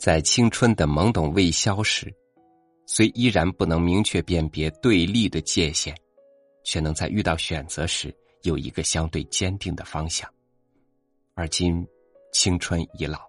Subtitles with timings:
[0.00, 2.10] 在青春的懵懂未消时，
[2.86, 5.94] 虽依然不能明确辨别对立的界限，
[6.64, 8.10] 却能在遇到选择时
[8.40, 10.26] 有一个相对坚定的方向。
[11.34, 11.86] 而今，
[12.32, 13.20] 青春已老，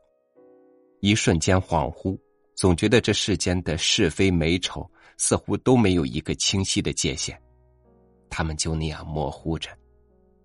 [1.01, 2.17] 一瞬间恍惚，
[2.55, 7.37] 总觉得这世间的是非美丑似乎都没有一个清晰的界限，
[8.29, 9.69] 他们就那样模糊着，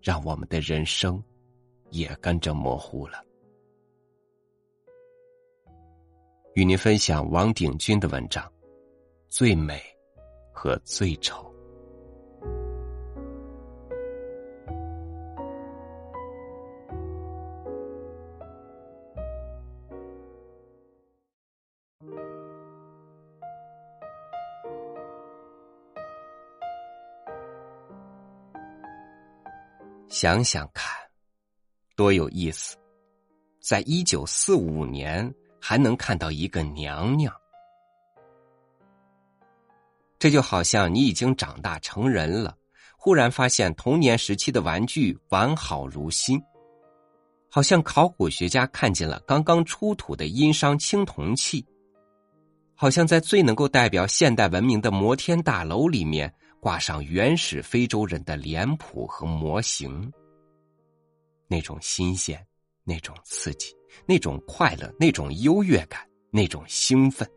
[0.02, 1.22] 让我们的人生
[1.90, 3.22] 也跟着模糊了。
[6.56, 8.42] 与您分享王鼎钧的文章
[9.28, 9.78] 《最美
[10.50, 11.44] 和最丑》。
[30.08, 30.90] 想想看，
[31.94, 32.78] 多有意思！
[33.60, 35.30] 在一九四五年。
[35.68, 37.34] 还能看到一个娘娘，
[40.16, 42.56] 这就好像你已经长大成人了，
[42.96, 46.40] 忽然发现童年时期的玩具完好如新，
[47.50, 51.66] 好像考古学家看见了刚刚出土的殷商青铜器，
[52.76, 60.12] 好像在最能够代表现代文明的摩天大楼里面挂上原始非洲人的脸谱和模型，
[61.48, 62.46] 那种新鲜，
[62.84, 63.74] 那种刺激。
[64.04, 67.28] 那种快乐，那种优越感，那种兴奋。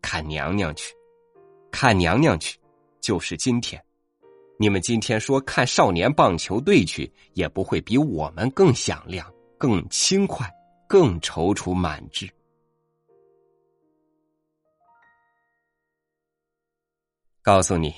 [0.00, 0.94] 看娘娘去，
[1.70, 2.58] 看娘娘去，
[3.00, 3.82] 就是今天。
[4.58, 10.50] 你们今天说看少年棒球队去，也不会比我们更响亮、更轻快、
[10.88, 12.28] 更踌躇满志。
[17.42, 17.94] 告诉你，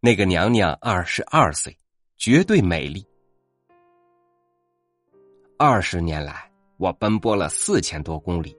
[0.00, 1.76] 那个娘娘二十二岁，
[2.16, 3.06] 绝对美丽。
[5.56, 8.56] 二十年来，我奔波了四千多公里，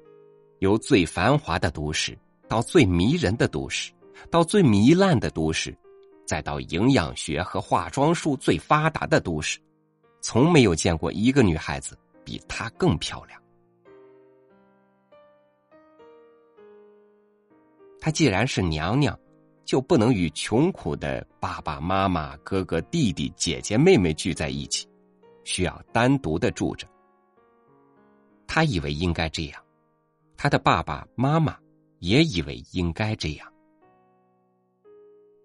[0.59, 2.17] 由最繁华的都市
[2.47, 3.91] 到最迷人的都市，
[4.31, 5.78] 到最糜烂的都市，
[6.25, 9.59] 再到营养学和化妆术最发达的都市，
[10.22, 13.39] 从没有见过一个女孩子比她更漂亮。
[18.00, 19.19] 她既然是娘娘，
[19.66, 24.88] 就不能与穷苦的爸爸妈妈、哥哥、弟弟、姐姐、妹妹聚在一起。
[25.45, 26.85] 需要单独的住着。
[28.45, 29.63] 他以为应该这样，
[30.35, 31.57] 他的爸爸妈妈
[32.00, 33.51] 也以为应该这样。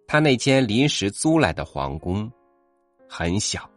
[0.06, 2.31] 他那间临时租来的皇宫
[3.09, 3.71] 很小，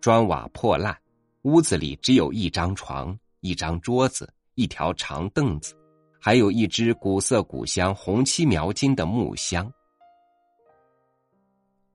[0.00, 0.96] 砖瓦破烂，
[1.42, 5.76] 屋子里只有一张床、一张桌子、一条长凳子，
[6.20, 9.70] 还有一只古色古香、红漆描金的木箱。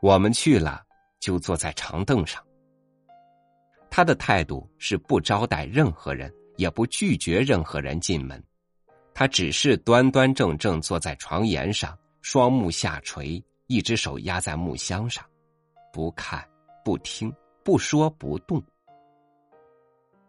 [0.01, 0.83] 我们去了，
[1.21, 2.43] 就坐在长凳上。
[3.95, 8.43] 他的态度是不招待任何人，也不拒绝任何人进门。
[9.13, 15.23] 他只是端端正正坐在床沿上，双目下垂，一只手压在木箱上，
[15.93, 16.43] 不看、
[16.83, 17.31] 不听、
[17.63, 18.59] 不说、不动。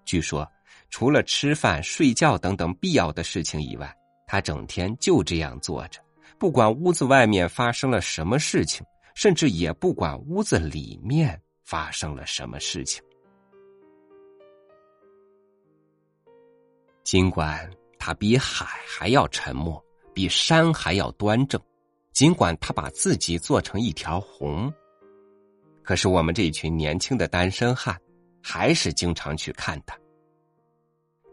[0.04, 0.46] 据说，
[0.91, 3.91] 除了吃饭、睡觉等等必要的事情以外，
[4.26, 5.98] 他整天就这样坐着，
[6.38, 13.02] 不管屋子外面发生了什么事情，甚至也不管屋子里面发生了什么事情。
[17.04, 19.82] 尽管他比海还要沉默，
[20.15, 21.60] 比山还要端正，
[22.12, 24.72] 尽管他把自己做成一条红，
[25.82, 27.94] 可是我们这群年轻的单身汉
[28.43, 29.94] 还是经常去看他。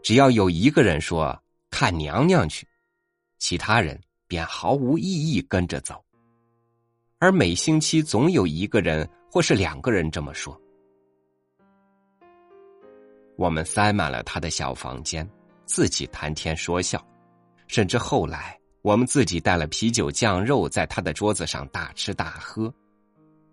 [0.02, 2.68] 只要有一个人说看娘娘去，
[3.38, 6.04] 其他人便毫无意义跟着走，
[7.18, 10.60] 而每星期总有一个人或是两个人这么说。
[13.36, 15.26] 我们塞满了他的小房间。
[15.72, 17.02] 自己谈天说笑，
[17.66, 22.70] 甚至后来我们自己带了啤酒酱肉，在他的桌子上大吃大喝，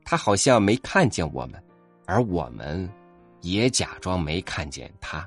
[0.03, 1.63] 他好像没看见我们，
[2.05, 2.91] 而我们
[3.39, 5.25] 也假装没看见他。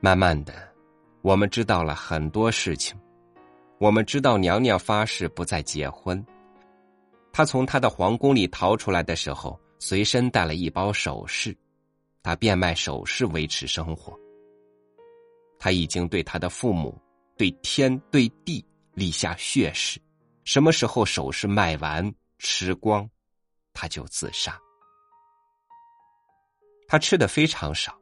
[0.00, 0.54] 慢慢的，
[1.20, 2.98] 我们知道了很多事情，
[3.76, 6.24] 我们知道娘娘发誓不再结婚，
[7.34, 11.54] 她从她的皇宫里逃出来的时候，随身带了一包首饰。
[12.22, 14.18] 他变卖首饰维持生活。
[15.58, 17.00] 他已经对他的父母、
[17.36, 18.64] 对天、对地
[18.94, 20.00] 立下血誓：
[20.44, 23.08] 什么时候首饰卖完、吃光，
[23.72, 24.58] 他就自杀。
[26.88, 27.98] 他吃的非常少，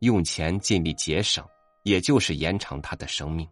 [0.00, 1.46] 用钱尽力节省，
[1.84, 3.48] 也就是延长他的生命。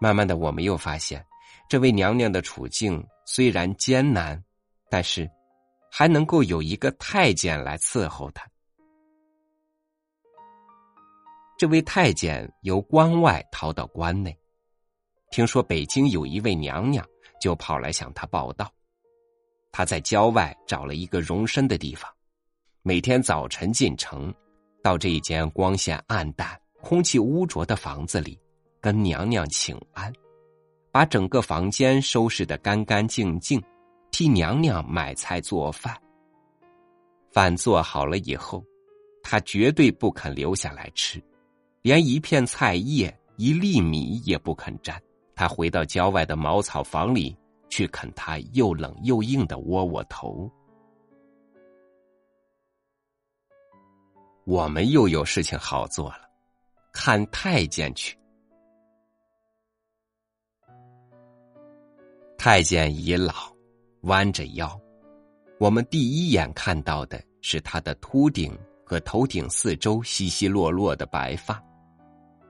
[0.00, 1.24] 慢慢的，我们又发现，
[1.68, 4.42] 这位娘娘的处境虽然艰难，
[4.90, 5.30] 但是。
[5.90, 8.46] 还能够有一个太监来伺候他。
[11.58, 14.36] 这位太监由关外逃到关内，
[15.30, 17.06] 听说北京有一位娘娘，
[17.40, 18.70] 就跑来向他报道。
[19.72, 22.10] 他在郊外找了一个容身的地方，
[22.82, 24.34] 每天早晨进城，
[24.82, 28.38] 到这一间光线暗淡、空气污浊的房子里，
[28.80, 30.12] 跟娘娘请安，
[30.90, 33.62] 把整个房间收拾得干干净净，
[34.16, 35.94] 替娘娘买菜做饭。
[37.30, 38.64] 饭做好了以后，
[39.22, 41.22] 他绝对不肯留下来吃。
[41.82, 44.98] 连一片菜叶、一粒米也不肯沾，
[45.34, 47.36] 他回到郊外的茅草房里
[47.68, 50.50] 去啃他又冷又硬的窝窝头。
[54.44, 56.22] 我们又有事情好做了，
[56.90, 58.18] 看太监去。
[62.38, 63.54] 太监已老，
[64.06, 64.80] 弯着腰，
[65.58, 71.60] 我们第一眼看到的是他的秃顶和头顶四周稀稀落落的白发。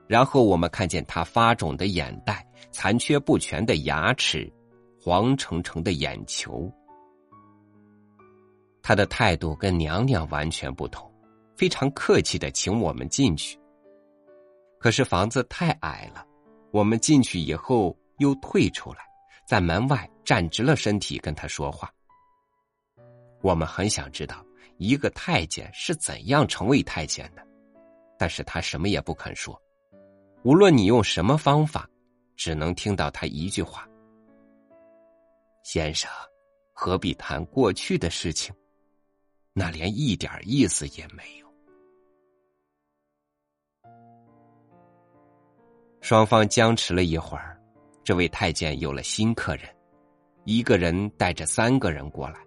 [0.07, 4.51] 然后我们看见他发肿的眼袋、残缺不全的牙齿、
[5.01, 6.71] 黄澄澄的眼球。
[8.83, 11.11] 他的态度跟娘娘完全不同，
[11.57, 13.59] 非常客气的请我们进去。
[14.79, 16.23] 可是房子太矮了，
[16.71, 18.99] 我们进去以后又退出来，
[19.47, 21.89] 在门外站直了身体跟他说话。
[23.41, 24.45] 我们很想知道
[24.77, 27.41] 一个太监是怎样成为太监的，
[28.19, 29.57] 但是他什么也不肯说。
[30.43, 31.89] 无论你用什么方法，
[32.35, 33.87] 只能听到他一句话
[35.63, 36.11] ：“先生，
[36.73, 38.53] 何必谈过去的事情？
[39.53, 41.47] 那连一点意思也没有。”
[46.01, 47.56] 双方僵持了一会儿，
[48.07, 49.63] 这位太监有了新客人，
[50.45, 52.37] 一个人带着三个人过来。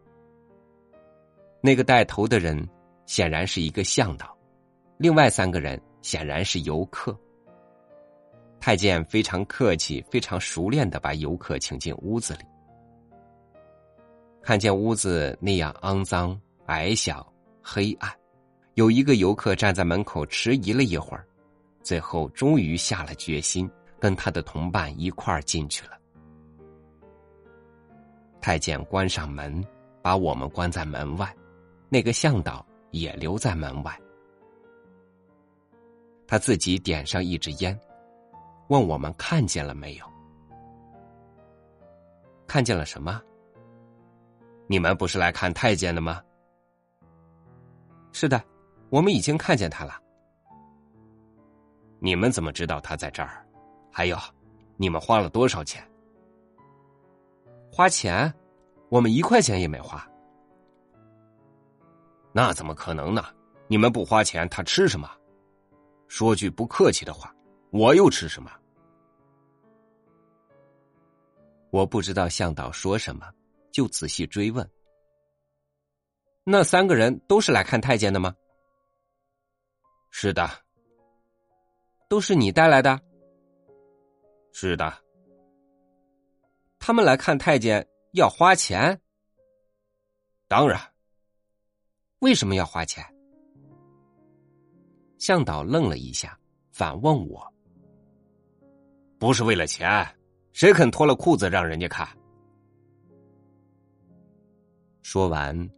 [1.61, 2.67] 那个带头的人
[3.05, 4.35] 显然是一个向导，
[4.97, 7.15] 另外三个人显然是游客。
[8.59, 12.41] 太监非常客气、非常熟练的把游客请进屋子里。
[14.41, 17.31] 看见屋子那样肮脏、矮小、
[17.63, 18.11] 黑暗，
[18.77, 21.27] 有一个游客站在门口迟疑了一会儿，
[21.83, 23.71] 最后终于下了决心，
[24.01, 25.99] 跟他的同伴一块儿进去了。
[28.41, 29.63] 太监关上门，
[30.01, 31.37] 把我们关在门外，
[31.91, 34.01] 那个向导也留在门外，
[36.27, 37.79] 他自己点上一支烟。
[38.69, 40.07] 问我们看见了没有？
[42.47, 43.21] 看见了什么？
[44.67, 46.23] 你们不是来看太监的吗？
[48.13, 48.43] 是的，
[48.89, 50.01] 我们已经看见他了。
[51.99, 53.45] 你们怎么知道他在这儿？
[53.91, 54.17] 还有，
[54.77, 55.87] 你们花了多少钱？
[57.73, 58.33] 花钱？
[58.89, 60.05] 我们一块钱也没花。
[62.33, 63.25] 那怎么可能呢？
[63.69, 65.11] 你们不花钱，他吃什么？
[66.09, 67.35] 说句不客气的话，
[67.71, 68.51] 我又吃什么？
[71.71, 73.29] 我不知道向导说什么，
[73.71, 74.69] 就仔细追问
[76.43, 78.35] ：“那三个人都是来看太监的吗
[80.11, 80.51] ？”“是的。
[82.09, 83.01] ”“都是你带来的
[84.53, 84.93] ？”“是的。
[86.79, 89.01] ”“他们来看太监要花钱
[90.49, 90.81] ？”“当然。
[92.21, 93.05] ”“为什么要花钱？”
[95.19, 96.39] 向导愣了一下，
[96.73, 97.47] 反问我
[99.19, 99.89] ：“不是为了钱。”
[100.53, 102.09] 谁肯脱了裤子让人家看？
[105.01, 105.71] 说完，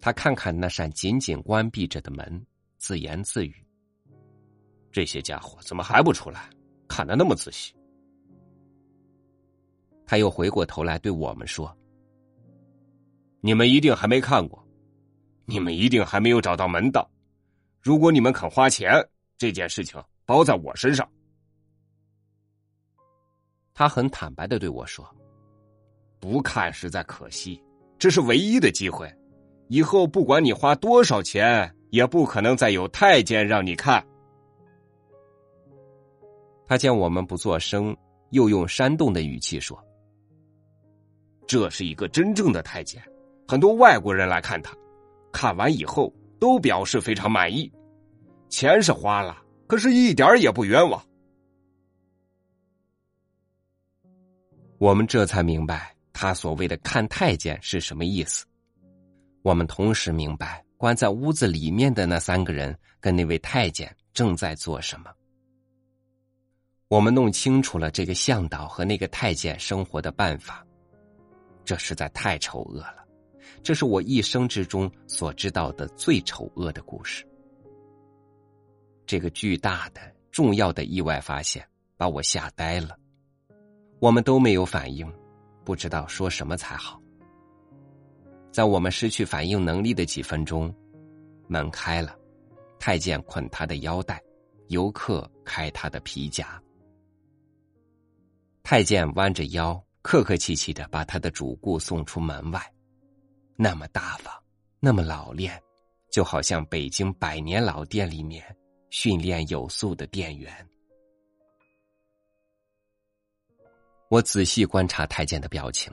[0.00, 2.46] 他看看那扇紧紧关闭着的门，
[2.76, 3.66] 自言自语
[4.92, 6.50] ：“这些家伙怎么还不出来？
[6.86, 7.74] 看的那么仔细。”
[10.12, 11.74] 他又回过头来对我们说
[13.40, 14.62] ：“你们一定还没看过，
[15.46, 17.10] 你们一定还没有找到门道。
[17.80, 18.92] 如果你们肯花钱，
[19.38, 21.10] 这件事情包在我身上。”
[23.72, 25.02] 他很坦白的对我说
[26.20, 27.58] ：“不看实在可惜，
[27.98, 29.10] 这是唯一的机会。
[29.68, 34.06] 以后不管你花多少钱，也不可能再有太监让你看。”
[36.68, 37.96] 他见我们不作声，
[38.28, 39.82] 又用煽动的语气说
[41.52, 43.02] ：“这是一个真正的太监，
[43.46, 44.74] 很多外国人来看他，
[45.30, 47.70] 看完以后都表示非常满意。
[48.48, 51.04] 钱是花了，可是一点也不冤枉。”
[54.80, 58.46] 我们这才明白他所谓的看太监是什么意思。
[59.42, 65.10] 我们同时明白关在屋子里面的那三个人跟那位太监正在做什么。
[66.88, 70.66] 我们弄清楚了这个向导和那个太监生活的办法。
[71.64, 73.04] 这实在太丑恶了，
[73.62, 77.24] 这是我一生之中所知道的最丑恶的故事。
[79.06, 80.00] 这个巨大的、
[80.30, 81.66] 重要的意外发现
[81.96, 82.96] 把我吓呆了。
[84.00, 85.10] 我们都没有反应，
[85.64, 87.00] 不知道说什么才好。
[88.50, 90.74] 在我们失去反应能力的几分钟，
[91.46, 92.16] 门开了，
[92.78, 94.22] 太监捆他的腰带，
[94.68, 96.60] 游客开他的皮夹。
[98.62, 102.60] 太监弯着腰，客客气气的把他的主顾送出门外。
[103.56, 104.32] 那么大方，
[104.80, 105.60] 那么老练，
[106.10, 108.44] 就好像北京百年老店里面
[108.90, 110.52] 训练有素的店员。
[114.08, 115.92] 我仔细观察太监的表情，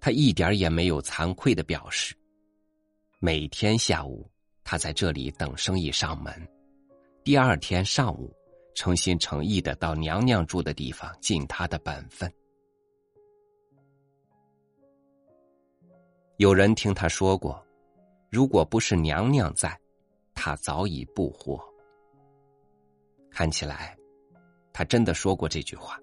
[0.00, 2.14] 他一点也没有惭愧的表示。
[3.20, 4.30] 每天下午，
[4.64, 6.34] 他在这里等生意上门；
[7.24, 8.34] 第二天上午，
[8.74, 12.30] 诚心诚意的到娘娘住的地方尽他的本分。
[16.38, 17.60] 有人听他说过，
[18.30, 19.76] 如果不是娘娘在，
[20.36, 21.60] 他早已不活。
[23.28, 23.98] 看起来，
[24.72, 25.98] 他真的说过这句话。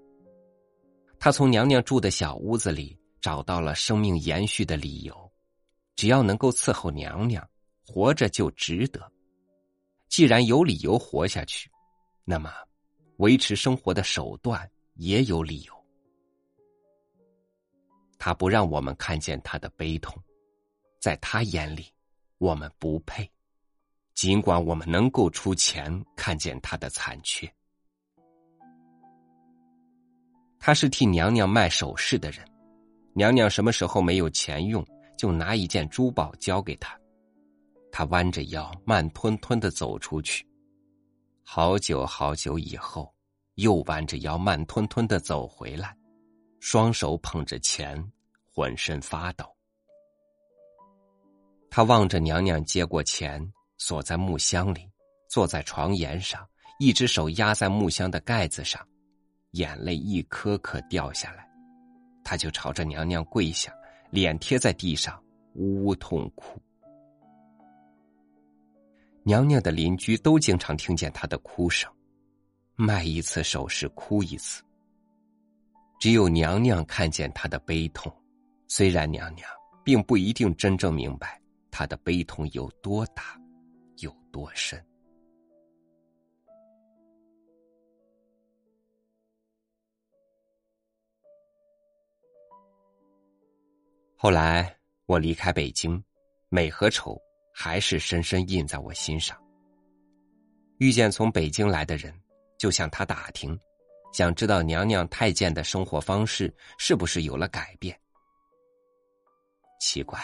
[1.18, 5.32] 他从娘娘住的小屋子里找到了生命延续的理由，
[5.96, 7.42] 只要能够伺候娘娘，
[7.88, 9.10] 活着就值得。
[10.10, 11.72] 既然有理由活下去，
[12.25, 12.51] 那么
[13.20, 15.75] 维持生活的手段也有理由。
[18.17, 20.17] 他不让我们看见他的悲痛，
[21.00, 21.86] 在他眼里，
[22.38, 23.29] 我们不配。
[24.13, 27.51] 尽管我们能够出钱看见他的残缺，
[30.57, 32.45] 他是替娘娘卖首饰的人。
[33.13, 34.86] 娘娘什么时候没有钱用，
[35.17, 36.98] 就拿一件珠宝交给他，
[37.91, 40.48] 他弯着腰，慢吞吞的走出去。
[41.43, 43.13] 好久好久以后，
[43.55, 45.95] 又弯着腰，慢吞吞的走回来，
[46.67, 48.12] 双手捧着钱。
[48.51, 49.45] 浑身发抖，
[51.69, 54.89] 他望着娘娘接过钱，锁在木箱里，
[55.29, 56.48] 坐在床沿上，
[56.79, 58.81] 一只手压在木箱的盖子上，
[59.51, 61.48] 眼泪一颗颗掉下来，
[62.24, 63.72] 他就朝着娘娘跪下，
[64.10, 65.22] 脸贴在地上，
[65.53, 66.60] 呜呜痛哭。
[69.24, 71.93] 娘娘的邻居都经常听见他的哭声，
[72.75, 74.63] 卖一次首饰哭一次，
[76.05, 78.15] 只有娘娘看见他的悲痛。
[78.67, 79.50] 虽然娘娘
[79.83, 83.41] 并不一定真正明白他的悲痛有多大，
[84.01, 84.79] 有多深。
[94.15, 96.00] 后来我离开北京，
[96.50, 97.19] 美和丑
[97.51, 99.35] 还是深深印在我心上。
[100.77, 102.13] 遇见从北京来的人，
[102.59, 103.59] 就向他打听，
[104.15, 107.93] 想知道娘娘太监的生活方式是不是有了改变。
[109.81, 110.17] 奇怪，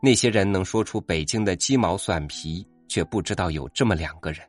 [0.00, 4.46] 那些人能说出北京的鸡毛蒜皮，却不知道有这么两个人，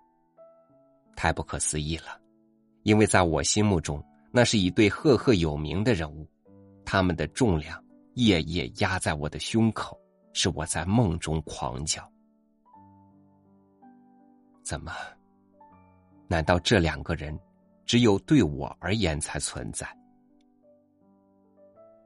[1.16, 2.22] 太不可思议了。
[2.84, 6.30] 因为在我心目中，那是一对赫赫有名的人物，
[6.86, 7.84] 他们的重量
[8.14, 10.00] 夜夜压在我的胸口，
[10.32, 12.08] 使我在梦中狂叫。
[14.64, 14.94] 怎么？
[16.28, 17.36] 难道这两个人
[17.86, 19.88] 只有对我而言才存在？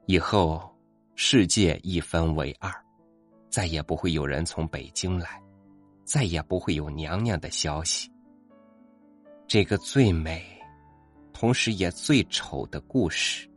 [0.06, 0.74] 以后。
[1.20, 2.72] 世界一分为二，
[3.50, 5.42] 再也不会有人从北京来，
[6.04, 8.08] 再也不会有娘娘的消息。
[9.48, 10.46] 这个最美，
[11.32, 13.50] 同时也最丑的故事，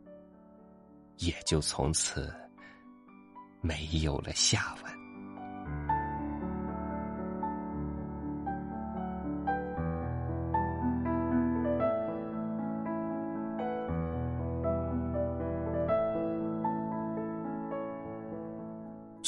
[1.18, 2.34] 也就从此
[3.60, 4.91] 没有了下文。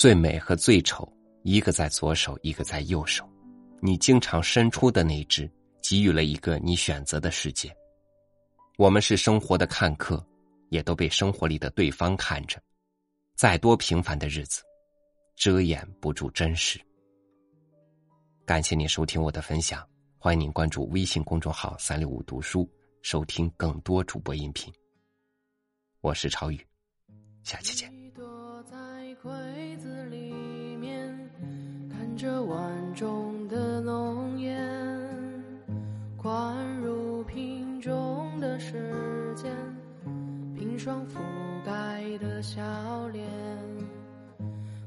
[0.05, 1.11] 最美和最丑，
[1.45, 3.27] 一个在左手，一个在右手。
[3.81, 5.51] 你经常伸出的那只，
[5.83, 7.75] 给予了一个你选择的世界。
[8.77, 10.23] 我们是生活的看客，
[10.69, 12.63] 也都被生活里的对方看着。
[13.35, 14.63] 再多平凡的日子，
[15.37, 16.79] 遮掩不住真实。
[18.45, 22.71] 感谢您收听我的分享，欢迎您关注微信公众号“三六五读书”，
[23.01, 24.71] 收听更多主播音频。
[26.03, 26.61] 我是超宇，
[27.43, 27.91] 下期见。
[32.25, 34.59] 柜子里面看着碗中的浓烟，
[36.17, 39.53] 灌入瓶中的时间，
[40.55, 41.19] 冰霜覆
[41.65, 42.63] 盖的笑
[43.09, 43.27] 脸，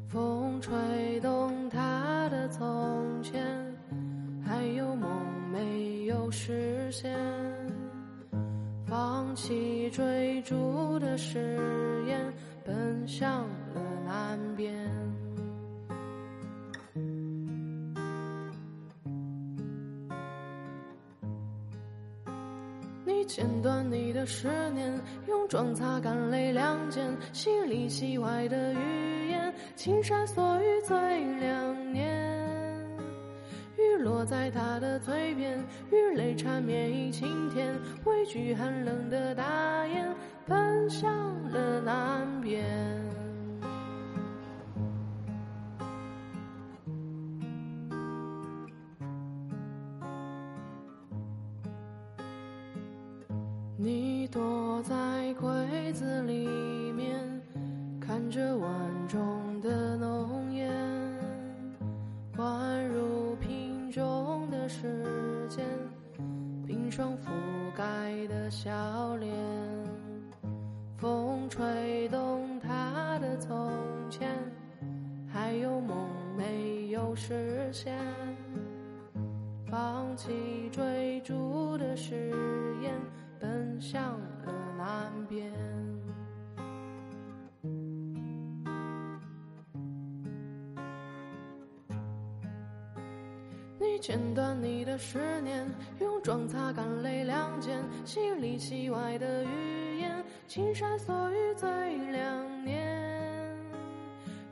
[0.07, 3.45] 风吹动他的从前，
[4.43, 5.07] 还有梦
[5.51, 7.15] 没有实现，
[8.87, 12.33] 放弃追逐的誓言，
[12.65, 13.45] 奔向。
[23.07, 30.97] 你剪断你的思念，用妆擦干泪两肩，戏里戏外的语言，青山锁于最
[31.39, 32.05] 两年。
[33.77, 35.57] 雨落在他的嘴边，
[35.89, 37.73] 雨泪缠绵一晴天，
[38.03, 40.13] 畏惧寒冷的大雁，
[40.45, 41.09] 奔向
[41.49, 43.16] 了南边。
[55.97, 56.47] 子里
[56.91, 57.41] 面，
[57.99, 58.69] 看着碗
[59.07, 60.71] 中的浓烟，
[62.37, 65.03] 宛如瓶中的时
[65.49, 65.65] 间，
[66.67, 67.31] 冰霜覆
[67.75, 69.33] 盖的笑脸。
[70.97, 73.71] 风吹动他的从
[74.07, 74.29] 前，
[75.27, 75.97] 还有梦
[76.37, 77.97] 没有实现，
[79.65, 82.31] 放弃追逐的誓
[93.99, 95.65] 剪断你的思念，
[95.99, 101.67] 用妆擦干泪两肩，戏里戏外的语言，青山锁于最
[102.11, 102.97] 两年。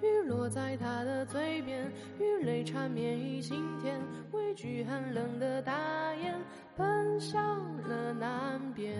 [0.01, 3.99] 雨落在他的嘴边，雨泪缠绵于心田，
[4.31, 5.73] 畏惧寒冷的大
[6.15, 6.35] 雁。
[6.75, 7.41] 奔向
[7.87, 8.93] 了南边，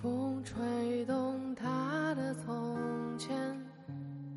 [0.00, 2.78] 风吹动他的从
[3.18, 3.36] 前，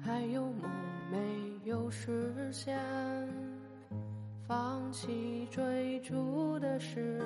[0.03, 0.70] 还有梦
[1.12, 1.20] 没
[1.63, 2.80] 有实现，
[4.48, 7.22] 放弃追逐的誓